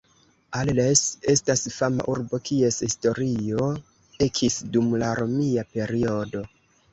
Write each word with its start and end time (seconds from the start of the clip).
Arles 0.59 1.01
estas 1.33 1.61
fama 1.73 2.05
urbo, 2.13 2.39
kies 2.49 2.79
historio 2.85 3.67
ekis 4.29 4.57
dum 4.77 4.89
la 5.05 5.13
Romia 5.21 5.67
periodo. 5.77 6.45